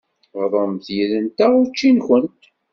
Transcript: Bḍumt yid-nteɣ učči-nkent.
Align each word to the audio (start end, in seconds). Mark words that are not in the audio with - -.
Bḍumt 0.41 0.85
yid-nteɣ 0.95 1.51
učči-nkent. 1.61 2.41